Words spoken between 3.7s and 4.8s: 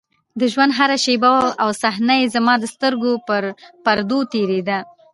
پـردو تېـرېده.